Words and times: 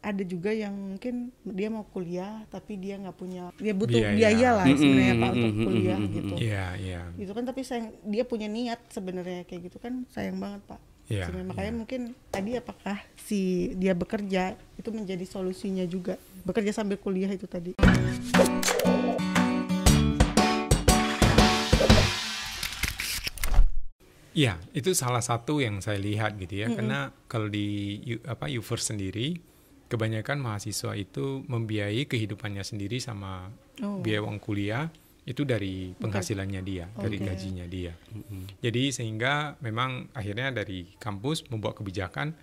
ada 0.00 0.24
juga 0.24 0.48
yang 0.48 0.72
mungkin 0.72 1.28
dia 1.44 1.68
mau 1.68 1.84
kuliah 1.84 2.40
tapi 2.48 2.80
dia 2.80 2.96
nggak 2.96 3.16
punya 3.20 3.52
dia 3.60 3.76
butuh 3.76 4.00
Biaya. 4.00 4.16
biaya, 4.16 4.48
lah 4.56 4.64
sebenarnya 4.64 5.14
pak 5.20 5.32
untuk 5.36 5.56
kuliah 5.68 5.98
mm-mm, 6.00 6.16
gitu. 6.16 6.34
Iya, 6.40 6.66
iya. 6.80 7.00
gitu 7.20 7.32
kan 7.36 7.44
tapi 7.44 7.60
sayang 7.60 7.92
dia 8.08 8.24
punya 8.24 8.48
niat 8.48 8.80
sebenarnya 8.88 9.44
kayak 9.44 9.68
gitu 9.68 9.76
kan 9.76 10.08
sayang 10.08 10.40
banget 10.40 10.64
pak. 10.64 10.80
Iya, 11.10 11.26
Sebenarnya 11.26 11.48
makanya 11.50 11.72
iya. 11.74 11.78
mungkin 11.82 12.00
tadi 12.30 12.50
apakah 12.54 12.96
si 13.18 13.74
dia 13.74 13.98
bekerja 13.98 14.54
itu 14.78 14.88
menjadi 14.94 15.26
solusinya 15.26 15.82
juga. 15.82 16.14
Bekerja 16.46 16.70
sambil 16.70 17.02
kuliah 17.02 17.28
itu 17.34 17.50
tadi. 17.50 17.74
Iya, 24.30 24.62
itu 24.70 24.94
salah 24.94 25.18
satu 25.18 25.58
yang 25.58 25.82
saya 25.82 25.98
lihat 25.98 26.38
gitu 26.38 26.62
ya. 26.62 26.70
Karena 26.70 27.10
kalau 27.26 27.50
di 27.50 27.98
apa 28.22 28.46
UVerse 28.46 28.94
sendiri, 28.94 29.49
kebanyakan 29.90 30.38
mahasiswa 30.38 30.94
itu 30.94 31.42
membiayai 31.44 32.06
kehidupannya 32.06 32.62
sendiri 32.62 32.96
sama 32.96 33.50
Oh. 33.80 33.96
biaya 33.98 34.20
uang 34.20 34.36
kuliah 34.38 34.92
itu 35.22 35.40
dari 35.40 35.92
penghasilannya 35.94 36.60
dia, 36.60 36.84
dari 36.92 37.16
Oke. 37.16 37.26
gajinya 37.26 37.64
dia. 37.64 37.96
Jadi 38.58 38.88
sehingga 38.90 39.56
memang 39.58 40.12
akhirnya 40.12 40.52
dari 40.52 40.84
kampus 40.94 41.48
membuat 41.48 41.74
kebijakan 41.74 42.36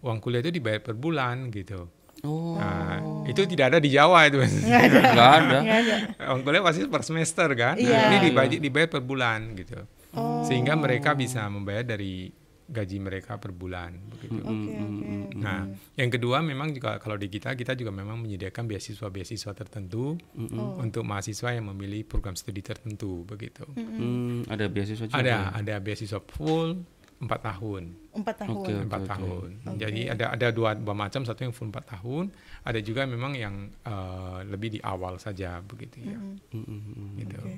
uang 0.00 0.18
kuliah 0.18 0.40
itu 0.40 0.50
dibayar 0.50 0.80
per 0.80 0.96
bulan 0.96 1.48
gitu. 1.50 1.84
Oh, 2.20 2.56
Nah, 2.56 2.96
itu 3.24 3.44
tidak 3.44 3.72
ada 3.72 3.78
di 3.78 3.88
Jawa 3.88 4.24
itu. 4.24 4.40
nggak 4.40 4.82
ada 4.88 5.00
nggak 5.06 5.30
ada. 5.34 5.58
nggak 5.58 5.78
ada 5.78 5.96
uang 6.32 6.42
kuliah 6.42 6.62
pasti 6.62 6.80
per 6.86 7.02
semester 7.02 7.48
kan. 7.52 7.74
Iya. 7.76 7.92
Nah, 7.92 8.04
ini 8.06 8.16
dibayar, 8.26 8.50
dibayar 8.56 8.88
per 8.88 9.02
bulan 9.02 9.40
gitu. 9.54 9.78
Oh. 10.12 10.40
Sehingga 10.42 10.74
mereka 10.74 11.12
bisa 11.12 11.44
membayar 11.46 11.84
dari 11.86 12.32
gaji 12.70 12.96
mereka 12.96 13.34
per 13.34 13.50
bulan 13.50 13.98
begitu. 14.08 14.38
oke 14.40 14.70
oke 14.78 15.08
Nah, 15.36 15.66
yang 15.96 16.10
kedua 16.10 16.38
memang 16.38 16.70
juga 16.70 16.96
kalau 16.96 17.16
di 17.16 17.26
kita 17.26 17.54
kita 17.54 17.74
juga 17.74 17.90
memang 17.90 18.20
menyediakan 18.20 18.64
beasiswa-beasiswa 18.64 19.52
tertentu 19.52 20.14
Oh. 20.54 20.78
untuk 20.78 21.02
mahasiswa 21.02 21.50
yang 21.50 21.66
memilih 21.68 22.04
program 22.04 22.38
studi 22.38 22.60
tertentu 22.60 23.24
begitu. 23.24 23.66
Hmm, 23.74 24.46
ada 24.46 24.66
beasiswa 24.66 25.06
juga. 25.06 25.18
Ada 25.18 25.36
ada 25.56 25.74
beasiswa 25.78 26.22
full 26.22 26.78
empat 27.20 27.40
tahun. 27.42 27.82
empat 28.10 28.34
tahun 28.42 28.56
Oke. 28.64 28.74
empat 28.88 29.02
tahun. 29.06 29.48
Jadi 29.76 30.02
ada 30.08 30.24
ada 30.32 30.46
dua, 30.50 30.72
dua 30.72 30.96
macam, 30.96 31.20
satu 31.20 31.44
yang 31.44 31.52
full 31.52 31.68
empat 31.68 31.84
tahun, 31.90 32.32
ada 32.64 32.80
juga 32.80 33.04
memang 33.04 33.32
yang 33.34 33.54
eh, 33.84 34.38
lebih 34.48 34.76
di 34.76 34.80
awal 34.80 35.16
saja 35.16 35.60
begitu 35.60 36.00
ya. 36.00 36.16
Mm, 36.16 36.36
mm, 36.54 36.64
mm. 36.64 37.10
Gitu. 37.18 37.36
Oke. 37.38 37.56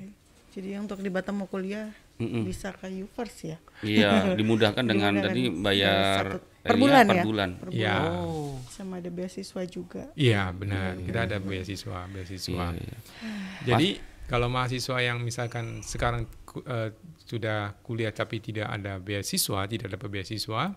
jadi 0.53 0.77
untuk 0.77 1.01
di 1.01 1.09
Batam 1.09 1.41
mau 1.41 1.49
kuliah 1.49 1.89
Mm-mm. 2.15 2.43
bisa 2.43 2.69
ke 2.71 2.87
Uvers 2.93 3.35
ya 3.43 3.57
Iya, 3.81 4.11
dimudahkan 4.39 4.83
dengan 4.83 5.17
Dimudahkan. 5.17 5.33
tadi 5.33 5.41
bayar 5.51 6.23
Satu- 6.29 6.45
per 6.63 6.71
iya, 6.71 6.79
bulan 6.79 7.03
per 7.03 7.15
ya? 7.15 7.23
bulan. 7.23 7.49
Per 7.57 7.67
Iya. 7.69 7.95
Oh. 8.15 8.55
sama 8.65 8.93
ada 8.97 9.09
beasiswa 9.09 9.61
juga 9.65 10.03
Iya 10.13 10.49
benar, 10.49 10.95
kita 10.97 11.19
ada 11.23 11.37
beasiswa, 11.37 11.99
beasiswa. 12.07 12.65
Iya, 12.69 12.79
iya. 12.79 12.97
Jadi 13.67 13.89
kalau 14.23 14.47
mahasiswa 14.47 14.97
yang 14.97 15.19
misalkan 15.19 15.81
sekarang 15.81 16.23
ku- 16.41 16.63
eh, 16.63 16.95
sudah 17.19 17.75
kuliah 17.81 18.09
tapi 18.09 18.39
tidak 18.39 18.67
ada 18.67 18.95
beasiswa, 18.97 19.65
tidak 19.65 19.91
dapat 19.91 20.09
beasiswa, 20.09 20.71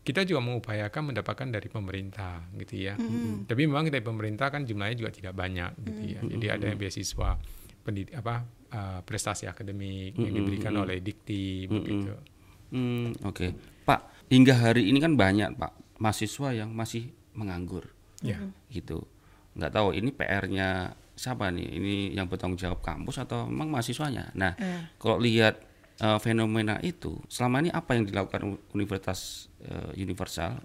kita 0.00 0.24
juga 0.24 0.40
mengupayakan 0.40 1.12
mendapatkan 1.12 1.48
dari 1.50 1.68
pemerintah 1.68 2.40
gitu 2.56 2.80
ya. 2.80 2.96
Tapi 3.42 3.60
memang 3.62 3.84
dari 3.84 4.00
pemerintah 4.00 4.48
kan 4.48 4.64
jumlahnya 4.64 4.96
juga 4.96 5.12
tidak 5.12 5.34
banyak 5.34 5.70
gitu 5.82 6.02
ya. 6.08 6.20
Jadi 6.24 6.46
ada 6.48 6.64
yang 6.64 6.78
beasiswa 6.78 7.36
pendidik 7.90 8.14
apa 8.14 8.46
eh, 8.70 9.00
prestasi 9.02 9.44
akademik 9.44 10.14
yang 10.14 10.30
diberikan 10.32 10.78
oleh 10.78 11.02
Dikti 11.02 11.66
begitu. 11.66 12.14
Hmm, 12.70 13.10
oke. 13.26 13.50
Pak, 13.82 14.30
hingga 14.30 14.54
hari 14.54 14.86
ini 14.86 15.02
kan 15.02 15.18
banyak, 15.18 15.58
Pak, 15.58 15.98
mahasiswa 15.98 16.54
yang 16.54 16.70
masih 16.70 17.10
menganggur. 17.34 17.90
Ya. 18.22 18.38
Gitu. 18.70 19.02
Nggak 19.58 19.72
tahu 19.74 19.90
ini 19.90 20.14
PR-nya 20.14 20.94
siapa 21.18 21.50
nih? 21.50 21.66
Ini 21.66 21.94
yang 22.14 22.30
bertanggung 22.30 22.56
jawab 22.56 22.78
kampus 22.78 23.18
atau 23.18 23.50
memang 23.50 23.74
mahasiswanya? 23.74 24.30
Nah, 24.38 24.54
Eh. 24.54 24.86
kalau 25.02 25.18
lihat 25.18 25.66
eh, 25.98 26.16
fenomena 26.16 26.78
itu, 26.80 27.18
selama 27.26 27.60
ini 27.60 27.68
apa 27.68 27.92
yang 27.92 28.06
dilakukan 28.06 28.40
Universitas 28.72 29.50
eh, 29.60 29.92
Universal 29.98 30.62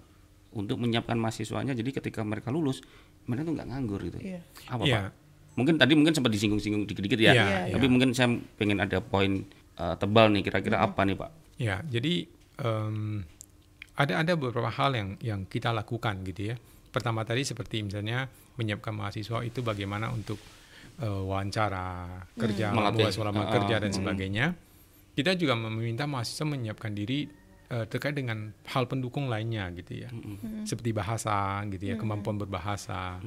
untuk 0.54 0.80
menyiapkan 0.80 1.18
mahasiswanya 1.18 1.74
jadi 1.74 1.90
ketika 1.92 2.22
mereka 2.22 2.48
lulus, 2.48 2.80
mereka 3.26 3.44
tuh 3.44 3.54
nggak 3.58 3.68
nganggur 3.68 4.00
gitu. 4.00 4.16
Iya. 4.22 4.40
Apa, 4.70 4.82
Iya. 4.86 4.96
Pak? 4.96 5.25
Mungkin 5.56 5.80
tadi 5.80 5.96
mungkin 5.96 6.12
sempat 6.12 6.28
disinggung-singgung 6.30 6.84
dikit-dikit 6.84 7.16
ya. 7.16 7.32
Iya, 7.32 7.46
Tapi 7.72 7.86
mungkin 7.88 8.12
saya 8.12 8.28
pengen 8.60 8.78
ada 8.78 9.00
poin 9.00 9.42
eh, 9.76 9.94
tebal 9.96 10.28
nih 10.32 10.44
kira-kira 10.44 10.84
apa 10.84 11.00
nih, 11.02 11.16
Pak? 11.16 11.30
Ya, 11.56 11.80
jadi 11.88 12.28
em, 12.60 13.24
ada 13.96 14.20
ada 14.20 14.32
beberapa 14.36 14.68
hal 14.68 14.92
yang 14.92 15.08
yang 15.24 15.40
kita 15.48 15.72
lakukan 15.72 16.20
gitu 16.28 16.52
ya. 16.52 16.56
Pertama 16.92 17.24
tadi 17.24 17.44
seperti 17.44 17.80
misalnya 17.80 18.28
menyiapkan 18.56 18.92
mahasiswa 18.92 19.40
itu 19.40 19.64
bagaimana 19.64 20.12
untuk 20.12 20.36
eh, 21.00 21.08
wawancara 21.08 22.20
kerja, 22.36 22.72
Melatih. 22.76 23.08
luas 23.08 23.16
lamaran 23.16 23.48
Ah, 23.48 23.52
kerja 23.56 23.74
dan 23.80 23.90
mm. 23.92 23.96
sebagainya. 23.96 24.46
Kita 25.16 25.32
juga 25.32 25.56
meminta 25.56 26.04
mahasiswa 26.04 26.44
menyiapkan 26.44 26.92
diri 26.92 27.24
eh, 27.66 27.84
terkait 27.86 28.14
dengan 28.14 28.54
hal 28.70 28.86
pendukung 28.86 29.26
lainnya 29.26 29.66
gitu 29.74 30.06
ya, 30.06 30.10
seperti 30.62 30.90
bahasa 30.90 31.60
gitu 31.66 31.90
ya, 31.90 31.96
kemampuan 31.96 32.36
berbahasa. 32.36 33.18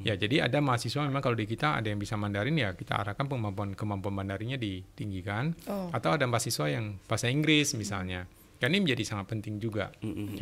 Ya, 0.00 0.14
jadi 0.14 0.48
ada 0.48 0.58
mahasiswa 0.58 1.04
memang 1.04 1.20
kalau 1.20 1.36
di 1.36 1.44
kita 1.44 1.76
ada 1.76 1.88
yang 1.88 1.98
bisa 1.98 2.16
Mandarin 2.16 2.56
ya 2.56 2.72
kita 2.72 3.00
arahkan 3.00 3.28
kemampuan 3.28 3.76
kemampuan 3.76 4.14
Mandarinnya 4.16 4.56
ditinggikan 4.56 5.54
Oh. 5.68 5.88
atau 5.92 6.16
ada 6.16 6.24
mahasiswa 6.24 6.66
yang 6.68 6.96
bahasa 7.04 7.28
Inggris 7.28 7.72
misalnya. 7.74 8.24
Kan 8.56 8.70
ini 8.70 8.86
menjadi 8.86 9.02
sangat 9.02 9.26
penting 9.34 9.58
juga. 9.58 9.90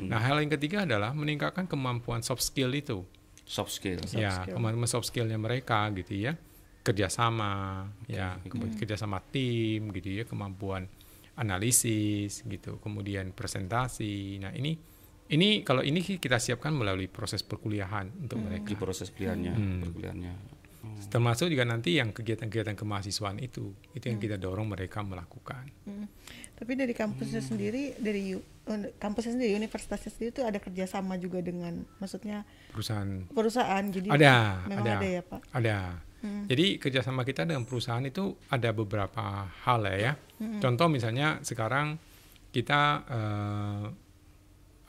Nah, 0.05 0.21
hal 0.21 0.44
yang 0.44 0.53
ketiga 0.53 0.84
adalah 0.84 1.16
meningkatkan 1.16 1.65
kemampuan 1.65 2.21
soft 2.21 2.44
skill 2.44 2.69
itu. 2.71 3.00
Soft 3.49 3.72
skill. 3.72 3.97
ya, 4.12 4.44
skill. 4.44 4.60
kemampuan 4.60 4.84
soft 4.87 5.09
skillnya 5.09 5.41
mereka 5.41 5.89
gitu 5.97 6.28
ya. 6.28 6.37
Kerjasama, 6.84 7.87
ya, 8.09 8.37
kemudian 8.44 8.77
kerjasama 8.77 9.21
tim 9.33 9.89
gitu 9.93 10.21
ya, 10.21 10.25
kemampuan 10.25 10.84
analisis 11.41 12.45
gitu, 12.45 12.77
kemudian 12.78 13.33
presentasi. 13.33 14.39
Nah, 14.39 14.53
ini 14.53 14.77
ini 15.31 15.62
kalau 15.62 15.81
ini 15.81 16.03
kita 16.03 16.43
siapkan 16.43 16.75
melalui 16.75 17.06
proses 17.06 17.41
perkuliahan 17.41 18.11
untuk 18.27 18.43
mereka. 18.43 18.67
di 18.67 18.77
proses 18.77 19.09
pilihannya, 19.09 19.55
Hmm. 19.55 19.81
perkuliahannya. 19.87 20.33
Termasuk 21.12 21.53
juga 21.53 21.65
nanti 21.69 21.97
yang 22.01 22.12
kegiatan-kegiatan 22.12 22.73
kemahasiswaan 22.77 23.37
itu, 23.41 23.73
itu 23.93 24.05
yang 24.09 24.17
kita 24.21 24.37
dorong 24.41 24.69
mereka 24.69 25.05
melakukan. 25.05 25.69
Hmm. 25.84 26.09
Tapi 26.60 26.72
dari 26.76 26.93
kampusnya 26.93 27.41
sendiri, 27.41 27.97
dari 27.97 28.37
kampusnya 29.00 29.32
sendiri, 29.32 29.56
universitasnya 29.56 30.12
sendiri 30.12 30.31
itu 30.37 30.43
ada 30.44 30.60
kerjasama 30.60 31.16
juga 31.16 31.41
dengan, 31.41 31.88
maksudnya 31.97 32.44
Perusahaan 32.69 33.25
perusahaan. 33.32 33.84
Jadi 33.88 34.12
ada, 34.12 34.60
memang 34.69 34.84
ada, 34.84 34.93
ada, 35.00 35.09
ya 35.09 35.22
pak. 35.25 35.41
ada. 35.56 35.78
Jadi 36.21 36.76
kerjasama 36.76 37.25
kita 37.25 37.48
dengan 37.48 37.65
perusahaan 37.65 38.04
itu 38.04 38.37
ada 38.53 38.76
beberapa 38.76 39.48
hal 39.65 39.88
ya. 39.88 39.97
ya. 39.97 40.12
Contoh 40.60 40.93
misalnya 40.93 41.41
sekarang 41.41 41.97
kita 42.53 42.81
eh, 43.09 43.84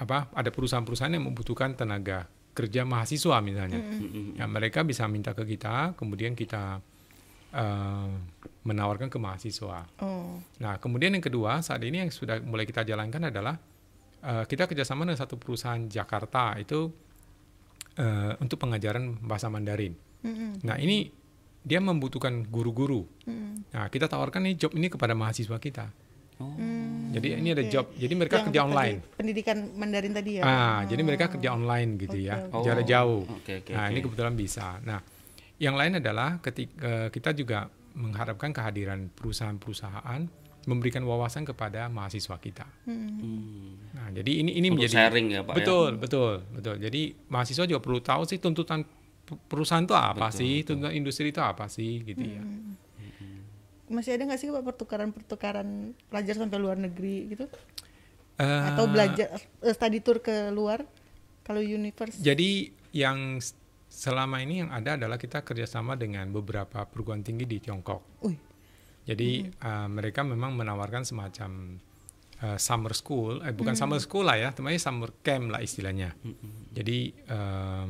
apa 0.01 0.17
ada 0.35 0.49
perusahaan-perusahaan 0.51 1.15
yang 1.15 1.31
membutuhkan 1.31 1.79
tenaga 1.79 2.27
kerja 2.51 2.83
mahasiswa 2.83 3.39
misalnya. 3.39 3.79
Ya, 4.35 4.43
mereka 4.49 4.83
bisa 4.83 5.07
minta 5.07 5.31
ke 5.31 5.47
kita, 5.47 5.95
kemudian 5.95 6.35
kita 6.35 6.83
eh, 7.51 8.09
menawarkan 8.61 9.07
ke 9.07 9.17
mahasiswa. 9.17 9.85
Oh, 9.99 10.37
Nah, 10.57 10.77
kemudian 10.77 11.11
yang 11.11 11.21
kedua, 11.21 11.59
saat 11.59 11.81
ini 11.81 11.99
yang 11.99 12.09
sudah 12.09 12.39
mulai 12.39 12.63
kita 12.63 12.81
jalankan 12.81 13.27
adalah 13.27 13.55
eh, 14.21 14.43
kita 14.45 14.65
kerjasama 14.65 15.03
dengan 15.03 15.17
satu 15.17 15.35
perusahaan 15.35 15.81
Jakarta 15.85 16.55
itu 16.55 16.89
eh, 17.97 18.33
untuk 18.37 18.57
pengajaran 18.57 19.19
bahasa 19.19 19.47
Mandarin. 19.47 19.93
mm-mm, 20.21 20.63
Nah, 20.63 20.77
ini 20.77 21.11
dia 21.61 21.77
membutuhkan 21.77 22.45
guru-guru. 22.45 23.05
mm-mm. 23.25 23.69
Nah, 23.69 23.85
kita 23.87 24.07
tawarkan 24.07 24.43
nih 24.43 24.55
job 24.57 24.71
ini 24.73 24.87
kepada 24.87 25.13
mahasiswa 25.13 25.57
kita. 25.57 25.87
Oh. 26.41 26.57
Hmm, 26.57 27.13
Jadi 27.13 27.37
ini 27.37 27.53
ada 27.53 27.61
oke. 27.61 27.69
job. 27.69 27.85
Jadi 27.93 28.13
mereka 28.15 28.41
Yang 28.41 28.45
kerja 28.49 28.59
tadi 28.59 28.65
online. 28.65 28.97
Pendidikan 29.13 29.57
Mandarin 29.77 30.09
tadi 30.11 30.31
ya. 30.37 30.43
Ah, 30.43 30.79
jadi 30.89 31.01
mereka 31.01 31.29
kerja 31.29 31.49
online 31.51 31.89
gitu 31.99 32.17
Oke, 32.17 32.25
ya, 32.25 32.35
oke. 32.49 32.65
jarak 32.65 32.81
Oh, 32.81 32.89
jauh. 32.89 33.21
oke, 33.29 33.53
oke, 33.61 33.71
nah, 33.71 33.85
oke. 33.85 33.91
ini 33.93 33.99
kebetulan 34.01 34.33
bisa. 34.33 34.81
Nah, 34.81 34.99
yang 35.61 35.77
lain 35.77 36.01
adalah 36.01 36.41
ketika 36.41 37.13
kita 37.13 37.37
juga 37.37 37.69
mengharapkan 37.93 38.49
kehadiran 38.49 39.13
perusahaan-perusahaan 39.13 40.25
memberikan 40.65 41.01
wawasan 41.05 41.45
kepada 41.45 41.89
mahasiswa 41.89 42.37
kita. 42.37 42.65
Hmm. 42.85 43.17
Hmm. 43.17 43.69
Nah, 43.97 44.07
jadi 44.13 44.31
ini 44.45 44.57
ini 44.57 44.67
Untuk 44.69 44.85
menjadi 44.85 44.95
sharing 44.97 45.27
ya, 45.33 45.41
Pak, 45.41 45.53
ya? 45.53 45.57
Betul, 45.57 45.89
betul, 45.97 46.33
betul. 46.53 46.75
Jadi 46.77 47.01
mahasiswa 47.29 47.65
juga 47.65 47.81
perlu 47.81 47.99
tahu 48.01 48.21
sih 48.29 48.37
tuntutan 48.37 48.85
pe- 49.25 49.41
perusahaan 49.49 49.81
itu 49.81 49.97
apa 49.97 50.29
Betul, 50.29 50.37
sih, 50.37 50.53
betul. 50.61 50.67
tuntutan 50.69 50.93
industri 50.93 51.27
itu 51.33 51.41
apa 51.41 51.65
sih 51.65 52.01
gitu 52.05 52.25
ya. 52.25 52.41
Masih 53.91 54.15
ada 54.15 54.23
nggak 54.23 54.39
sih 54.39 54.47
pak 54.53 54.63
pertukaran-pertukaran 54.63 55.67
pelajar 56.07 56.35
sampai 56.39 56.57
luar 56.61 56.77
negeri 56.79 57.35
gitu? 57.35 57.45
Eh, 58.39 58.61
Atau 58.71 58.87
belajar 58.87 59.35
eh, 59.35 59.73
study 59.75 59.99
tour 59.99 60.23
ke 60.23 60.47
luar? 60.53 60.85
Kalau 61.43 61.59
univers? 61.59 62.21
Jadi 62.21 62.71
yang 62.93 63.41
selama 63.91 64.39
ini 64.39 64.63
yang 64.63 64.71
ada 64.71 64.95
adalah 64.95 65.19
kita 65.19 65.43
kerjasama 65.43 65.99
dengan 65.99 66.31
beberapa 66.31 66.87
perguruan 66.87 67.19
tinggi 67.21 67.43
di 67.43 67.59
Tiongkok. 67.59 68.23
Wih, 68.23 68.39
Jadi 69.03 69.43
eh, 69.51 69.87
mereka 69.91 70.23
memang 70.23 70.55
menawarkan 70.55 71.03
semacam 71.03 71.75
eh, 72.39 72.55
summer 72.55 72.95
school, 72.95 73.43
eh 73.43 73.51
bukan 73.51 73.75
summer 73.75 73.99
school 73.99 74.23
lah 74.23 74.39
ya, 74.39 74.49
temannya 74.55 74.79
summer 74.79 75.11
camp 75.19 75.51
lah 75.51 75.59
istilahnya. 75.59 76.15
Jadi 76.71 77.11
em, 77.27 77.89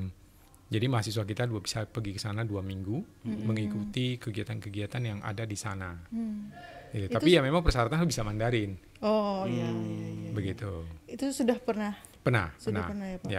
Jadi 0.72 0.88
mahasiswa 0.88 1.28
kita 1.28 1.44
dua 1.52 1.60
bisa 1.60 1.84
pergi 1.84 2.16
ke 2.16 2.20
sana 2.24 2.48
dua 2.48 2.64
minggu 2.64 3.28
mengikuti 3.44 4.16
kegiatan-kegiatan 4.16 5.04
yang 5.04 5.20
ada 5.20 5.44
di 5.44 5.60
sana. 5.60 6.00
Gitu. 6.08 7.12
Itu 7.12 7.12
Tapi 7.12 7.28
ya 7.36 7.44
memang 7.44 7.60
persyaratan 7.60 8.00
harus 8.00 8.08
bisa 8.16 8.24
Mandarin, 8.24 8.80
Oh 9.04 9.44
iya, 9.52 9.68
iya, 9.68 10.08
iya. 10.16 10.30
begitu. 10.32 10.88
Itu 11.12 11.28
sudah 11.36 11.60
pernah. 11.60 12.00
Pernah, 12.24 12.56
Sudah 12.56 12.88
pernah. 12.88 12.88
pernah 12.88 13.08
ya, 13.12 13.18
Pak? 13.20 13.30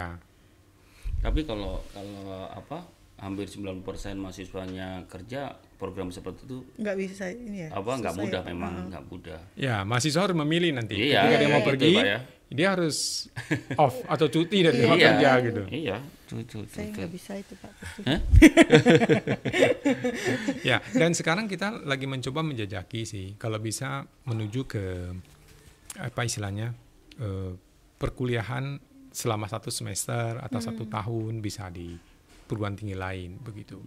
Tapi 1.23 1.41
kalau 1.43 1.79
kalau 1.89 2.19
apa 2.51 2.83
hampir 3.17 3.47
90% 3.47 3.87
mahasiswanya 4.19 5.07
kerja 5.07 5.55
program 5.79 6.11
seperti 6.11 6.43
itu 6.43 6.59
Nggak 6.75 6.97
bisa 6.99 7.31
ini 7.31 7.63
ya. 7.63 7.71
apa 7.71 7.91
nggak 7.95 8.15
mudah 8.17 8.43
ya. 8.43 8.49
memang 8.51 8.73
nggak 8.91 9.05
mudah. 9.07 9.39
Ya, 9.55 9.77
mahasiswa 9.87 10.21
harus 10.21 10.35
memilih 10.37 10.75
nanti. 10.75 10.99
Iya, 10.99 11.23
Ketika 11.23 11.37
dia 11.37 11.47
iya, 11.47 11.49
mau 11.49 11.63
itu, 11.63 11.69
pergi, 11.71 11.93
Pak, 11.95 12.03
ya. 12.05 12.19
dia 12.51 12.67
harus 12.75 12.97
off 13.83 13.95
atau 14.05 14.27
cuti 14.27 14.59
dari 14.61 14.77
tempat 14.77 14.99
Iya. 14.99 15.07
kerja 15.09 15.31
gitu. 15.41 15.63
Iya, 15.71 15.97
tuh, 16.27 16.41
tuh, 16.43 16.63
Saya 16.67 16.91
nggak 16.91 17.11
bisa 17.15 17.33
itu 17.39 17.55
Pak. 17.55 17.73
Ya, 20.63 20.79
dan 20.93 21.13
sekarang 21.13 21.47
kita 21.47 21.83
lagi 21.83 22.07
mencoba 22.07 22.43
menjajaki 22.43 23.03
sih, 23.05 23.27
kalau 23.37 23.59
bisa 23.59 24.07
menuju 24.25 24.67
ke 24.67 24.85
apa 25.95 26.25
istilahnya 26.25 26.73
eh, 27.19 27.53
perkuliahan 27.99 28.81
selama 29.13 29.45
satu 29.45 29.69
semester 29.69 30.41
atau 30.41 30.59
satu 30.59 30.85
tahun 30.87 31.39
bisa 31.39 31.69
di 31.69 31.95
perguruan 32.43 32.75
tinggi 32.75 32.93
lain 32.93 33.39
begitu. 33.39 33.81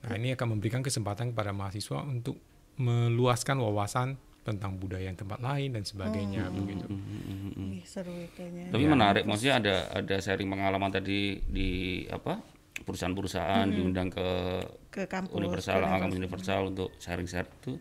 Nah 0.00 0.14
ini 0.14 0.32
akan 0.32 0.46
memberikan 0.50 0.80
kesempatan 0.80 1.30
kepada 1.30 1.52
mahasiswa 1.52 2.00
untuk 2.02 2.36
meluaskan 2.76 3.56
wawasan 3.56 4.08
tentang 4.40 4.76
budaya 4.76 5.04
yang 5.04 5.14
tempat 5.14 5.36
lain 5.38 5.76
dan 5.76 5.84
sebagainya 5.84 6.48
begitu. 6.50 6.88
Ih, 7.70 7.84
seru 7.84 8.08
ya 8.10 8.28
kayaknya. 8.30 8.72
Tapi 8.72 8.84
menarik, 8.86 9.24
maksudnya 9.24 9.60
ada 9.60 9.74
ada 9.94 10.16
sharing 10.16 10.48
pengalaman 10.48 10.88
tadi 10.88 11.36
di 11.42 11.70
apa 12.08 12.40
perusahaan-perusahaan 12.80 13.68
diundang 13.68 14.08
ke 14.08 14.28
Ke 14.90 15.04
kampus. 15.04 15.36
universal, 15.36 15.78
ke 15.78 15.88
kampus 15.92 16.16
universal 16.16 16.60
untuk 16.68 16.88
sharing-sharing 16.96 17.52
itu. 17.54 17.72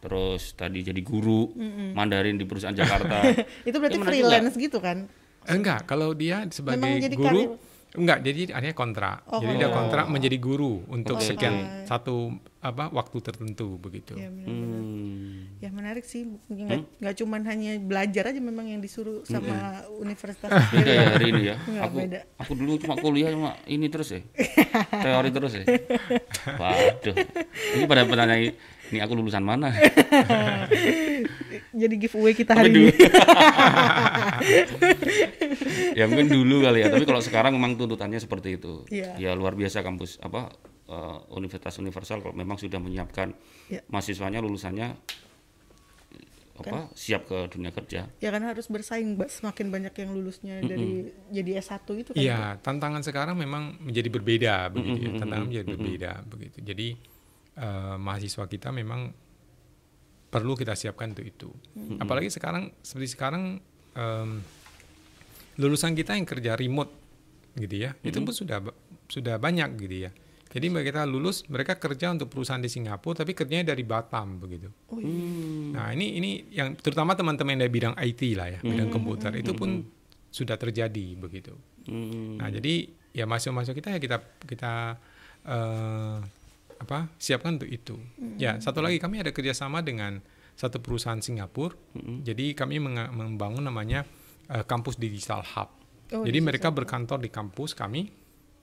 Terus 0.00 0.56
tadi 0.56 0.80
jadi 0.80 0.98
guru 1.00 1.52
Mandarin 1.92 2.34
di 2.34 2.44
perusahaan 2.44 2.74
Jakarta. 2.74 3.20
itu 3.68 3.76
berarti 3.76 3.94
Ya, 3.94 4.02
juga. 4.02 4.08
freelance 4.10 4.54
gitu 4.56 4.78
kan? 4.80 5.06
Eh, 5.50 5.58
Enggak, 5.58 5.82
kalau 5.82 6.14
dia 6.14 6.46
sebagai 6.54 7.10
guru 7.10 7.26
karir. 7.26 7.48
enggak, 7.90 8.18
jadi 8.22 8.40
adanya 8.54 8.76
kontrak. 8.78 9.26
Oh, 9.26 9.42
jadi 9.42 9.66
dia 9.66 9.70
kontrak 9.74 10.06
menjadi 10.06 10.38
guru 10.38 10.86
untuk 10.86 11.18
Oke, 11.18 11.26
sekian 11.26 11.82
satu 11.90 12.38
apa 12.62 12.86
waktu 12.94 13.18
tertentu 13.18 13.82
begitu. 13.82 14.14
Ya, 14.14 14.30
benar. 14.30 14.46
Hmm. 14.46 15.58
ya 15.58 15.74
menarik 15.74 16.06
sih. 16.06 16.22
Nggak, 16.46 16.86
nggak 17.02 17.14
cuman 17.18 17.42
hanya 17.50 17.72
belajar 17.82 18.30
aja 18.30 18.38
memang 18.38 18.70
yang 18.70 18.78
disuruh 18.78 19.26
sama 19.26 19.82
universitas. 19.98 20.46
Beda 20.72 20.86
ya 20.86 21.04
hari 21.18 21.26
ini 21.34 21.42
ya. 21.50 21.56
Aku 21.90 21.94
beda. 21.98 22.20
aku 22.38 22.52
dulu 22.54 22.78
cuma 22.78 22.94
kuliah 22.94 23.34
cuma 23.34 23.58
ini 23.66 23.90
terus 23.90 24.14
ya. 24.14 24.22
Teori 25.02 25.30
terus 25.34 25.52
ya. 25.58 25.64
Waduh. 26.62 27.16
Ini 27.74 27.84
pada 27.90 28.06
penanya 28.06 28.38
ini 28.38 28.98
aku 29.02 29.18
lulusan 29.18 29.42
mana? 29.42 29.74
Jadi 31.80 31.94
giveaway 31.96 32.36
kita 32.36 32.52
hari 32.52 32.70
ini. 32.70 32.92
ya 35.98 36.04
mungkin 36.06 36.28
dulu 36.28 36.60
kali 36.64 36.84
ya, 36.84 36.92
tapi 36.92 37.04
kalau 37.08 37.24
sekarang 37.24 37.56
memang 37.56 37.80
tuntutannya 37.80 38.20
seperti 38.20 38.60
itu. 38.60 38.84
Iya. 38.92 39.16
Ya 39.16 39.30
luar 39.32 39.56
biasa 39.56 39.80
kampus 39.80 40.20
apa 40.20 40.52
eh, 40.86 41.18
Universitas 41.32 41.80
Universal 41.80 42.20
kalau 42.20 42.36
memang 42.36 42.60
sudah 42.60 42.76
menyiapkan 42.76 43.32
Iya. 43.70 43.80
mahasiswanya 43.88 44.42
lulusannya 44.42 44.98
apa 46.60 46.92
siap 46.92 47.24
ke 47.24 47.48
dunia 47.48 47.72
kerja. 47.72 48.12
Ya 48.20 48.28
kan 48.28 48.44
harus 48.44 48.68
bersaing, 48.68 49.16
Mbak. 49.16 49.32
Semakin 49.32 49.72
banyak 49.72 49.94
yang 49.96 50.10
lulusnya 50.12 50.60
dari 50.60 51.08
jadi 51.32 51.64
S1 51.64 51.88
itu 51.96 52.10
kan. 52.12 52.20
Iya, 52.20 52.60
tantangan 52.60 53.00
sekarang 53.00 53.40
memang 53.40 53.80
menjadi 53.80 54.12
berbeda 54.12 54.68
begitu 54.68 55.08
ya. 55.08 55.10
Tantangan 55.16 55.48
menjadi 55.48 55.66
berbeda 55.72 56.12
begitu. 56.28 56.60
Jadi 56.60 56.88
eh, 57.56 57.96
mahasiswa 57.96 58.44
kita 58.44 58.68
memang 58.76 59.08
perlu 60.30 60.54
kita 60.54 60.78
siapkan 60.78 61.10
untuk 61.12 61.26
itu. 61.26 61.50
Apalagi 61.98 62.30
sekarang 62.30 62.70
seperti 62.80 63.18
sekarang 63.18 63.58
em, 63.98 64.30
lulusan 65.58 65.92
kita 65.98 66.14
yang 66.14 66.24
kerja 66.24 66.54
remote 66.54 66.94
gitu 67.58 67.90
ya. 67.90 67.90
Itu 68.00 68.22
pun 68.22 68.32
sudah 68.32 68.62
sudah 69.10 69.36
banyak 69.36 69.70
gitu 69.82 69.96
ya. 70.06 70.10
Jadi 70.50 70.66
mereka 70.66 71.06
lulus, 71.06 71.46
mereka 71.46 71.78
kerja 71.78 72.10
untuk 72.10 72.26
perusahaan 72.26 72.58
di 72.58 72.66
Singapura, 72.66 73.22
tapi 73.22 73.38
kerjanya 73.38 73.70
dari 73.70 73.86
Batam 73.86 74.42
begitu. 74.42 74.66
Oh, 74.90 74.98
iya. 74.98 75.78
Nah 75.78 75.86
ini 75.94 76.18
ini 76.18 76.30
yang 76.50 76.74
terutama 76.74 77.14
teman-teman 77.14 77.54
dari 77.54 77.70
bidang 77.70 77.94
IT 77.94 78.34
lah 78.34 78.50
ya, 78.50 78.58
bidang 78.58 78.90
komputer 78.90 79.30
itu 79.38 79.54
pun 79.54 79.86
sudah 80.30 80.58
terjadi 80.58 81.14
begitu. 81.22 81.54
Hmm. 81.86 82.42
Nah 82.42 82.50
jadi 82.50 82.90
ya 83.14 83.30
mahasiswa-mahasiswa 83.30 83.78
kita 83.78 83.88
ya 83.94 83.98
kita 84.02 84.16
kita 84.42 84.72
eh, 85.46 86.16
apa 86.80 87.12
siapkan 87.20 87.60
untuk 87.60 87.68
itu. 87.68 88.00
Ya 88.40 88.56
satu 88.56 88.80
lagi 88.80 88.96
kami 88.96 89.20
ada 89.20 89.30
kerjasama 89.30 89.84
dengan 89.84 90.24
satu 90.56 90.80
perusahaan 90.80 91.20
Singapura. 91.20 91.76
Jadi 92.24 92.56
kami 92.56 92.80
membangun 92.80 93.64
namanya 93.64 94.08
eh, 94.48 94.64
kampus 94.64 94.96
digital 94.96 95.44
hub. 95.44 95.68
Oh, 96.10 96.26
jadi 96.26 96.42
mereka 96.42 96.72
berkantor 96.72 97.22
di 97.22 97.30
kampus 97.30 97.76
kami. 97.76 98.10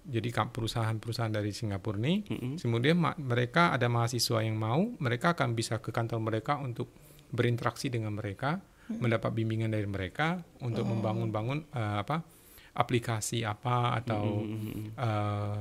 Jadi 0.07 0.31
perusahaan-perusahaan 0.31 1.35
dari 1.35 1.51
Singapura 1.51 1.99
ini, 1.99 2.23
kemudian 2.55 2.95
ma- 2.95 3.19
mereka 3.19 3.75
ada 3.75 3.91
mahasiswa 3.91 4.39
yang 4.39 4.55
mau, 4.55 4.95
mereka 5.03 5.35
akan 5.35 5.51
bisa 5.51 5.83
ke 5.83 5.91
kantor 5.91 6.23
mereka 6.23 6.55
untuk 6.63 6.95
berinteraksi 7.27 7.91
dengan 7.91 8.15
mereka, 8.15 8.63
mendapat 8.87 9.35
bimbingan 9.35 9.67
dari 9.67 9.83
mereka 9.83 10.39
untuk 10.63 10.87
membangun-bangun 10.87 11.59
eh, 11.75 11.97
apa 12.07 12.23
aplikasi 12.71 13.43
apa 13.43 13.99
atau 13.99 14.47
eh, 14.95 15.59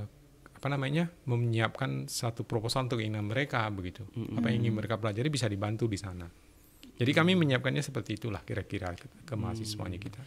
apa 0.67 0.75
namanya 0.75 1.07
menyiapkan 1.31 2.11
satu 2.11 2.43
proposal 2.43 2.91
untuk 2.91 2.99
keinginan 2.99 3.31
mereka 3.31 3.63
begitu. 3.71 4.03
Apa 4.35 4.51
yang 4.51 4.67
ingin 4.67 4.75
mereka 4.75 4.99
pelajari 4.99 5.31
bisa 5.31 5.47
dibantu 5.47 5.87
di 5.87 5.95
sana. 5.95 6.27
Jadi 6.99 7.15
kami 7.15 7.39
menyiapkannya 7.39 7.87
seperti 7.87 8.19
itulah 8.19 8.43
kira-kira 8.43 8.91
ke, 8.99 9.07
ke 9.23 9.35
mahasiswanya 9.39 10.03
kita. 10.03 10.19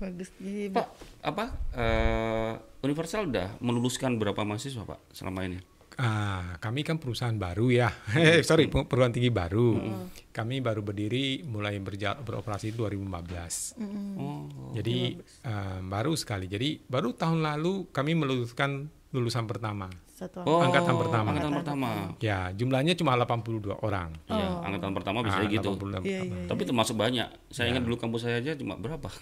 Bagus. 0.00 0.32
Jadi 0.40 0.72
Pak, 0.72 0.86
apa 1.28 1.44
eh, 1.76 2.52
Universal 2.88 3.28
udah 3.28 3.60
meluluskan 3.60 4.16
berapa 4.16 4.40
mahasiswa 4.48 4.88
Pak 4.88 5.12
selama 5.12 5.44
ini? 5.44 5.60
Ah, 5.96 6.56
kami 6.56 6.80
kan 6.80 6.96
perusahaan 6.96 7.32
baru 7.32 7.66
ya. 7.68 7.88
Eh, 8.12 8.44
Sorry, 8.48 8.68
per- 8.68 8.84
perguruan 8.84 9.10
tinggi 9.10 9.28
baru. 9.28 9.80
Kami 10.28 10.60
baru 10.60 10.80
berdiri 10.80 11.40
mulai 11.42 11.76
berja- 11.78 12.16
beroperasi 12.16 12.70
2015. 12.70 13.80
Oh, 14.14 14.44
Jadi 14.72 15.16
eh, 15.42 15.80
baru 15.82 16.12
sekali. 16.12 16.46
Jadi 16.46 16.80
baru 16.82 17.10
tahun 17.10 17.40
lalu 17.42 17.88
kami 17.90 18.12
meluluskan 18.12 18.86
lulusan 19.08 19.44
pertama. 19.44 19.88
satu 20.12 20.40
oh, 20.42 20.60
Angkatan 20.60 20.96
pertama. 20.96 21.28
Angkatan 21.30 21.52
pertama. 21.54 21.88
Ya, 22.18 22.48
jumlahnya 22.50 22.92
cuma 22.92 23.12
82 23.14 23.76
orang. 23.78 24.16
Iya, 24.26 24.48
angkatan 24.62 24.92
pertama 24.92 25.18
bisa 25.20 25.38
Ah, 25.38 25.44
gitu. 25.46 25.72
82 25.72 25.76
Iya, 25.76 26.20
pertama. 26.20 26.34
iya. 26.34 26.44
Tapi 26.46 26.62
termasuk 26.64 26.96
banyak. 26.96 27.28
Saya 27.48 27.66
ingat 27.70 27.84
dulu 27.84 27.96
kampus 27.96 28.20
saya 28.22 28.36
aja 28.36 28.52
cuma 28.52 28.76
berapa? 28.76 29.08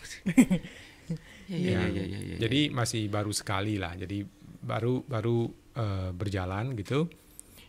Iya, 1.45 1.85
iya, 1.85 1.89
iya, 1.93 2.05
iya. 2.09 2.19
iya. 2.25 2.37
Jadi 2.39 2.73
masih 2.73 3.07
baru 3.07 3.29
sekali 3.29 3.77
lah. 3.77 3.93
Jadi 3.95 4.25
baru 4.65 5.05
baru 5.05 5.53
eh, 5.75 6.11
berjalan 6.11 6.75
gitu. 6.75 7.07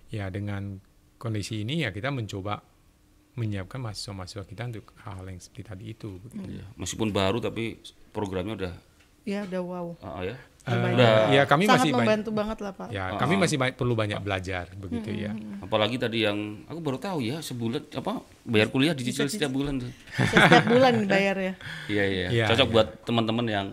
Ya 0.09 0.29
dengan 0.29 0.79
kondisi 1.17 1.61
ini 1.61 1.83
ya 1.83 1.89
kita 1.89 2.09
mencoba 2.09 2.61
menyiapkan 3.35 3.83
mahasiswa-mahasiswa 3.83 4.47
kita 4.47 4.63
untuk 4.71 4.95
hal 5.03 5.27
yang 5.27 5.39
seperti 5.39 5.63
tadi 5.65 5.85
itu. 5.91 6.21
Iya, 6.39 6.63
Meskipun 6.79 7.11
baru 7.11 7.43
tapi 7.43 7.83
programnya 8.15 8.55
udah 8.55 8.73
Ya 9.25 9.41
udah 9.41 9.61
wow. 9.65 9.87
ah, 10.05 10.21
ya. 10.21 10.37
Eh, 10.65 10.73
Udah. 10.73 11.29
ya 11.29 11.43
kami 11.45 11.69
Sangat 11.69 11.81
masih 11.81 11.91
banyak, 11.93 12.01
membantu 12.01 12.29
banget 12.33 12.57
lah 12.61 12.73
Pak. 12.73 12.87
ya 12.89 13.05
kami 13.21 13.37
masih 13.37 13.57
ba- 13.61 13.73
perlu 13.77 13.93
banyak 13.93 14.17
belajar 14.17 14.65
begitu 14.73 15.13
ya. 15.13 15.29
Apalagi 15.61 16.01
tadi 16.01 16.25
yang 16.25 16.65
aku 16.65 16.81
baru 16.81 16.97
tahu 16.97 17.21
ya 17.21 17.37
sebulan 17.37 17.85
apa 17.93 18.25
bayar 18.41 18.73
kuliah 18.73 18.97
dicicil 18.97 19.29
setiap 19.29 19.53
bulan 19.53 19.77
tuh. 19.77 19.93
Setiap 20.17 20.65
bulan 20.65 21.05
bayar 21.05 21.37
ya. 21.37 21.53
Iya 21.85 22.03
iya. 22.05 22.27
Iya, 22.33 22.45
Cocok 22.49 22.65
iya. 22.65 22.73
buat 22.73 22.87
teman-teman 23.05 23.45
yang 23.45 23.67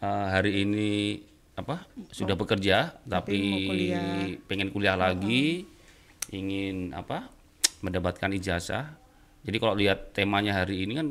uh, 0.00 0.26
hari 0.32 0.64
ini 0.64 1.20
apa 1.60 1.84
sudah 2.08 2.34
bekerja 2.34 2.96
tapi, 3.02 3.36
mau 3.38 3.60
kuliah. 3.68 4.32
pengen 4.44 4.68
kuliah 4.68 4.96
lagi, 4.96 5.68
ingin 6.28 6.90
apa 6.90 7.28
mendapatkan 7.80 8.32
ijazah. 8.32 8.96
Jadi 9.40 9.56
kalau 9.56 9.72
lihat 9.72 10.12
temanya 10.12 10.56
hari 10.56 10.84
ini 10.84 10.92
kan 10.94 11.06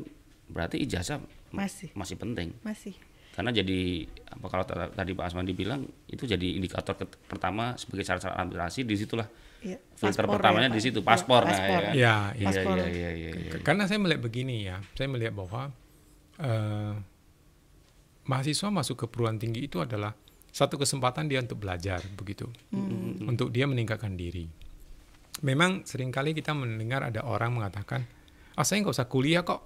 berarti 0.45 0.77
ijazah 0.79 1.17
Masih. 1.49 1.89
masih 1.93 2.17
penting. 2.17 2.53
Masih. 2.61 2.93
Karena 3.33 3.49
jadi 3.49 4.03
apa 4.27 4.45
kalau 4.45 4.65
ta- 4.65 4.91
tadi 4.91 5.13
Pak 5.13 5.25
Asmandi 5.25 5.53
bilang 5.53 5.81
itu 6.05 6.25
jadi 6.25 6.57
indikator 6.57 6.93
pertama 7.25 7.73
sebagai 7.73 8.03
syarat-syarat 8.03 8.37
administrasi 8.37 8.81
di 8.83 8.95
situlah 8.95 9.29
Iya. 9.59 9.75
filter 9.91 10.23
Paspor 10.23 10.39
pertamanya 10.39 10.69
ya, 10.71 10.75
di 10.75 10.81
situ 10.81 10.99
Iya, 10.99 11.07
paspor, 11.07 11.41
nah, 11.43 11.51
paspor. 11.51 11.67
ya 11.69 11.79
kan? 11.83 11.93
Ya, 11.93 12.15
Iya 12.31 12.47
Paspor. 12.47 12.75
iya 12.75 12.87
iya 12.87 13.09
iya. 13.11 13.31
iya. 13.35 13.51
Karena 13.59 13.83
saya 13.85 13.99
melihat 13.99 14.21
begini 14.21 14.55
ya, 14.63 14.79
saya 14.93 15.07
melihat 15.07 15.33
bahwa 15.35 15.61
eh, 16.39 16.93
mahasiswa 18.23 18.69
masuk 18.69 18.95
ke 18.95 19.05
perguruan 19.07 19.35
tinggi 19.35 19.65
itu 19.65 19.79
adalah 19.79 20.13
satu 20.49 20.81
kesempatan 20.81 21.29
dia 21.29 21.39
untuk 21.39 21.61
belajar 21.61 22.01
begitu, 22.17 22.49
untuk 23.25 23.53
dia 23.53 23.69
meningkatkan 23.69 24.17
diri. 24.17 24.49
Memang 25.39 25.87
sering 25.87 26.11
kali 26.11 26.35
kita 26.35 26.51
mendengar 26.51 27.05
ada 27.05 27.23
orang 27.23 27.55
mengatakan, 27.55 28.03
ah 28.59 28.65
saya 28.67 28.83
nggak 28.83 28.95
usah 28.95 29.07
kuliah 29.07 29.45
kok, 29.47 29.63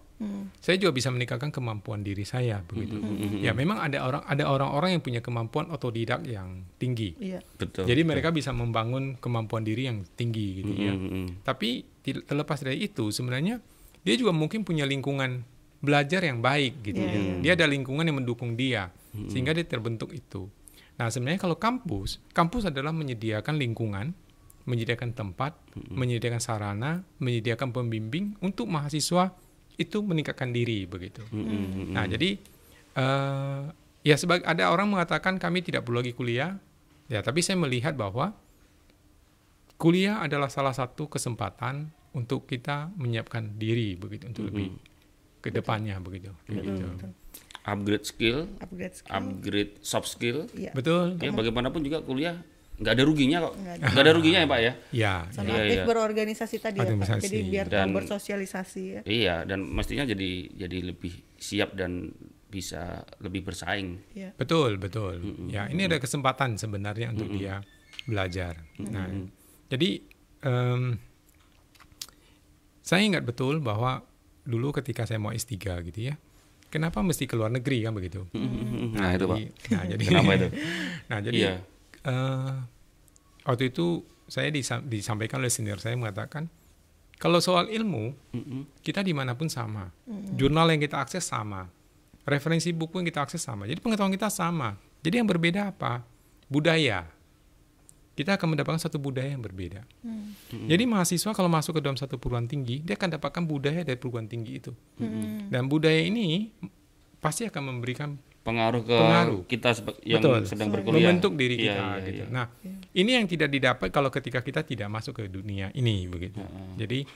saya 0.61 0.79
juga 0.79 0.93
bisa 0.95 1.09
meningkatkan 1.09 1.49
kemampuan 1.51 2.05
diri 2.05 2.23
saya 2.23 2.61
begitu. 2.63 3.01
Ya 3.41 3.51
memang 3.51 3.81
ada 3.81 4.05
orang 4.05 4.23
ada 4.23 4.43
orang-orang 4.47 4.95
yang 4.95 5.03
punya 5.03 5.19
kemampuan 5.19 5.67
otodidak 5.73 6.23
yang 6.29 6.63
tinggi. 6.77 7.17
Iya. 7.17 7.41
Betul. 7.57 7.89
Jadi 7.89 8.01
mereka 8.05 8.29
bisa 8.29 8.53
membangun 8.53 9.17
kemampuan 9.17 9.65
diri 9.65 9.89
yang 9.89 10.05
tinggi 10.15 10.61
gitu 10.63 10.71
ya. 10.77 10.93
Mm-mm. 10.93 11.43
Tapi 11.43 11.83
terlepas 12.05 12.61
dari 12.61 12.85
itu 12.87 13.09
sebenarnya 13.09 13.59
dia 14.03 14.15
juga 14.15 14.31
mungkin 14.31 14.63
punya 14.63 14.87
lingkungan 14.87 15.43
belajar 15.83 16.23
yang 16.23 16.39
baik 16.39 16.85
gitu 16.85 17.01
ya. 17.01 17.19
Dia 17.43 17.51
ada 17.59 17.67
lingkungan 17.67 18.07
yang 18.07 18.23
mendukung 18.23 18.55
dia 18.55 18.93
sehingga 19.27 19.51
dia 19.51 19.65
terbentuk 19.67 20.13
itu. 20.15 20.47
Nah, 20.93 21.09
sebenarnya 21.09 21.41
kalau 21.41 21.57
kampus, 21.57 22.21
kampus 22.37 22.69
adalah 22.69 22.93
menyediakan 22.93 23.57
lingkungan, 23.57 24.13
menyediakan 24.63 25.11
tempat, 25.17 25.57
menyediakan 25.91 26.39
sarana, 26.39 27.03
menyediakan 27.19 27.73
pembimbing 27.73 28.37
untuk 28.39 28.69
mahasiswa 28.69 29.33
itu 29.75 30.05
meningkatkan 30.05 30.53
diri 30.53 30.85
begitu. 30.85 31.25
Nah, 31.91 32.05
jadi 32.05 32.37
eh, 32.93 33.61
ya 34.05 34.15
sebagai 34.15 34.45
ada 34.45 34.69
orang 34.69 34.87
mengatakan 34.93 35.41
kami 35.41 35.65
tidak 35.65 35.83
perlu 35.83 35.99
lagi 35.99 36.13
kuliah. 36.13 36.55
Ya, 37.11 37.19
tapi 37.19 37.43
saya 37.43 37.59
melihat 37.59 37.99
bahwa 37.99 38.31
kuliah 39.75 40.23
adalah 40.23 40.47
salah 40.47 40.71
satu 40.71 41.11
kesempatan 41.11 41.91
untuk 42.15 42.45
kita 42.47 42.93
menyiapkan 42.95 43.57
diri 43.59 43.97
begitu 43.97 44.29
untuk 44.29 44.47
lebih 44.53 44.77
ke 45.43 45.49
depannya 45.51 45.99
begitu. 45.99 46.31
Kayak 46.47 46.63
gitu. 46.63 46.85
Upgrade 47.63 48.03
skill, 48.03 48.51
Upgrade 48.59 48.91
skill. 48.93 49.13
upgrade 49.13 49.73
soft 49.79 50.07
skill. 50.07 50.51
Iya. 50.51 50.75
Betul. 50.75 51.15
Ya 51.17 51.31
bagaimanapun 51.31 51.79
juga 51.79 52.03
kuliah 52.03 52.43
nggak 52.73 52.91
ada 52.91 53.03
ruginya 53.05 53.37
kok. 53.39 53.53
Nggak 53.55 54.03
ada 54.03 54.11
ruginya 54.11 54.39
ya 54.41 54.47
Pak 54.49 54.59
ya. 54.59 54.73
Ya. 54.91 55.15
Sama 55.31 55.47
Iya, 55.47 55.55
aktif 55.61 55.77
iya. 55.77 55.85
berorganisasi 55.85 56.55
tadi 56.59 56.77
ya 56.77 56.91
Pak. 56.91 57.19
Jadi 57.21 57.39
biar 57.45 57.65
Dan- 57.69 57.93
bersosialisasi 57.93 58.81
ya. 58.83 59.01
Iya 59.03 59.35
dan 59.43 59.63
mestinya 59.63 60.03
jadi 60.03 60.31
jadi 60.51 60.77
lebih 60.83 61.13
siap 61.37 61.71
dan 61.73 62.11
bisa 62.49 63.01
lebih 63.17 63.41
bersaing. 63.43 63.97
Iya. 64.11 64.35
Betul, 64.35 64.75
betul. 64.75 65.17
Ya, 65.47 65.65
ini 65.65 65.87
ada 65.87 65.97
kesempatan 65.97 66.53
sebenarnya 66.53 67.09
untuk 67.09 67.31
dia 67.31 67.63
belajar. 68.03 68.59
Nah, 68.77 69.07
jadi 69.67 70.03
em, 70.43 70.99
saya 72.83 73.01
ingat 73.01 73.23
betul 73.23 73.57
bahwa 73.57 74.03
dulu 74.43 74.75
ketika 74.75 75.07
saya 75.07 75.17
mau 75.17 75.31
S3 75.31 75.55
gitu 75.87 76.11
ya, 76.11 76.15
kenapa 76.73 76.99
mesti 76.99 77.23
ke 77.23 77.37
luar 77.37 77.53
negeri 77.53 77.85
kan 77.85 77.93
begitu? 77.93 78.25
Nah, 78.91 79.13
itu 79.13 79.25
Pak. 79.25 79.37
Nah, 79.69 79.83
jadi 79.85 80.03
Kenapa 80.09 80.31
itu? 80.33 80.47
nah, 81.09 81.19
jadi 81.19 81.37
Iya. 81.37 81.53
eh, 82.03 82.53
waktu 83.43 83.69
itu 83.69 84.01
saya 84.25 84.49
disa- 84.49 84.81
disampaikan 84.81 85.37
oleh 85.37 85.47
senior 85.47 85.77
saya 85.77 85.93
mengatakan 85.93 86.49
kalau 87.15 87.37
soal 87.37 87.69
ilmu 87.69 88.17
kita 88.81 88.99
di 88.99 89.13
mana 89.13 89.31
pun 89.31 89.47
sama, 89.47 89.93
jurnal 90.33 90.67
yang 90.67 90.81
kita 90.81 90.97
akses 90.97 91.23
sama, 91.23 91.69
referensi 92.23 92.73
buku 92.73 92.97
yang 92.97 93.07
kita 93.07 93.21
akses 93.21 93.39
sama, 93.39 93.63
jadi 93.63 93.77
pengetahuan 93.77 94.11
kita 94.11 94.27
sama. 94.27 94.75
Jadi 94.99 95.21
yang 95.21 95.27
berbeda 95.27 95.69
apa? 95.69 96.03
Budaya. 96.47 97.07
Kita 98.13 98.37
akan 98.37 98.53
mendapatkan 98.53 98.77
satu 98.77 99.01
budaya 99.01 99.33
yang 99.33 99.41
berbeda. 99.41 99.81
Jadi 100.53 100.83
mahasiswa 100.85 101.33
kalau 101.33 101.49
masuk 101.49 101.77
ke 101.77 101.81
dalam 101.81 101.97
satu 101.97 102.21
perguruan 102.21 102.45
tinggi, 102.45 102.77
dia 102.79 102.93
akan 102.93 103.17
dapatkan 103.17 103.41
budaya 103.41 103.81
dari 103.81 103.97
perguruan 103.97 104.29
tinggi 104.29 104.61
itu. 104.61 104.71
Dan 105.49 105.65
budaya 105.65 105.97
ini 105.97 106.53
pasti 107.17 107.49
akan 107.49 107.73
memberikan 107.73 108.13
Pengaruh 108.43 108.83
ke 108.83 108.91
Pengaruh. 108.91 109.39
kita 109.47 109.71
yang 110.03 110.19
Betul. 110.19 110.43
sedang 110.43 110.67
berkuliah. 110.67 111.15
membentuk 111.15 111.39
diri 111.39 111.63
Iya, 111.63 111.63
kita 111.63 111.79
iya, 111.79 112.03
gitu. 112.03 112.11
iya. 112.11 112.25
Nah, 112.27 112.45
ini 112.91 113.11
yang 113.15 113.23
tidak 113.23 113.47
didapat 113.47 113.87
kalau 113.87 114.11
ketika 114.11 114.43
kita 114.43 114.67
tidak 114.67 114.91
masuk 114.91 115.15
ke 115.15 115.31
dunia 115.31 115.71
ini 115.71 116.11
begitu. 116.11 116.43
Jadi 116.75 117.07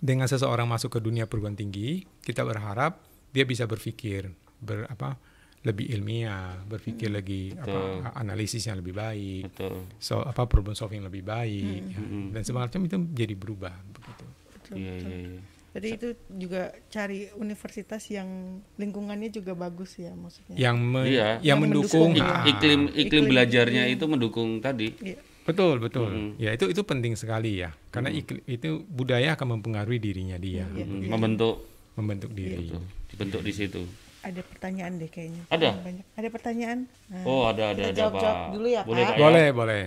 dengan 0.00 0.24
seseorang 0.24 0.64
masuk 0.64 0.96
ke 0.96 1.00
dunia 1.04 1.28
perguruan 1.28 1.52
tinggi, 1.52 2.08
kita 2.24 2.40
berharap 2.40 3.04
dia 3.36 3.44
bisa 3.44 3.68
berpikir 3.68 4.32
ber 4.64 4.88
apa 4.88 5.20
lebih 5.64 5.88
ilmiah, 5.88 6.60
berpikir 6.62 7.08
lagi 7.08 7.50
apa 7.50 7.80
analisis 8.14 8.60
yang 8.62 8.76
lebih 8.76 8.92
baik, 8.92 9.48
Betul. 9.48 9.88
so 9.96 10.20
apa 10.20 10.44
problem 10.44 10.72
solving 10.72 11.00
lebih 11.00 11.24
baik 11.24 11.80
ya. 11.88 12.00
dan 12.30 12.42
semacam 12.42 12.80
itu 12.82 12.96
jadi 13.10 13.34
berubah 13.34 13.72
begitu. 13.90 14.24
Iya 14.70 14.92
iya 14.94 15.16
iya. 15.26 15.40
Jadi 15.74 15.88
itu 15.90 16.08
juga 16.30 16.62
cari 16.86 17.26
universitas 17.34 18.06
yang 18.06 18.28
lingkungannya 18.76 19.26
juga 19.28 19.52
bagus 19.54 19.96
ya 19.96 20.14
maksudnya. 20.14 20.54
Yang 20.54 20.76
me- 20.78 21.02
Iya. 21.04 21.28
yang 21.34 21.42
Yang 21.42 21.58
mendukung 21.58 22.10
mendukung. 22.12 22.30
ah, 22.30 22.46
Iklim 22.46 22.80
iklim 22.86 23.00
Iklim, 23.00 23.22
belajarnya 23.26 23.82
itu 23.88 24.04
mendukung 24.06 24.48
tadi. 24.60 24.94
Iya. 24.96 25.18
Betul, 25.44 25.76
betul. 25.76 26.08
Ya 26.36 26.52
itu 26.52 26.68
itu 26.68 26.80
penting 26.80 27.12
sekali 27.14 27.58
ya. 27.58 27.74
Karena 27.90 28.08
iklim, 28.08 28.40
itu 28.46 28.86
budaya 28.86 29.34
akan 29.34 29.58
mempengaruhi 29.58 29.98
dirinya 29.98 30.36
dia, 30.36 30.64
Mm, 30.64 31.10
Membentuk 31.10 31.66
membentuk 31.94 32.30
diri. 32.30 32.64
itu, 32.64 32.78
dibentuk 33.08 33.40
di 33.40 33.52
situ. 33.52 33.82
Ada 34.24 34.40
pertanyaan 34.42 34.96
deh 34.96 35.06
kayaknya. 35.06 35.44
Ada? 35.46 35.70
Banyak. 35.76 36.04
Ada 36.14 36.28
pertanyaan? 36.28 36.78
Nah, 37.06 37.22
Oh, 37.22 37.44
ada 37.46 37.70
ada 37.70 37.82
ada 37.82 37.92
jawab-jawab 37.92 38.36
Pak. 38.38 38.48
dulu 38.50 38.66
ya, 38.66 38.80
Boleh 38.82 39.02
Pak. 39.02 39.06
Pak, 39.06 39.14
ya? 39.14 39.22
Boleh, 39.22 39.46
boleh. 39.52 39.82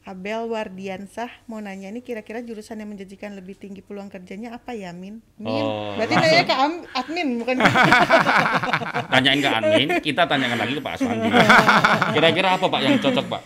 Abel 0.00 0.42
Wardiansah 0.44 1.30
mau 1.44 1.60
nanya 1.60 1.86
ini 1.86 2.00
kira-kira 2.00 2.40
jurusan 2.40 2.74
yang 2.74 2.88
menjanjikan 2.88 3.30
lebih 3.30 3.54
tinggi 3.54 3.78
peluang 3.78 4.08
kerjanya 4.08 4.50
apa 4.50 4.72
ya, 4.72 4.90
Min? 4.90 5.22
Min. 5.36 5.46
Oh. 5.46 5.94
Berarti 5.94 6.14
nanya 6.16 6.42
ke 6.42 6.56
am- 6.56 6.86
admin 6.90 7.28
bukan 7.36 7.54
Tanyain 9.12 9.38
ke 9.38 9.50
admin, 9.50 9.88
kita 10.00 10.22
tanyakan 10.24 10.58
lagi 10.58 10.72
ke 10.72 10.82
Pak 10.82 10.92
Aswandi. 10.96 11.28
Kira-kira 12.16 12.48
apa 12.56 12.66
Pak 12.66 12.80
yang 12.80 12.96
cocok 12.98 13.26
Pak? 13.28 13.40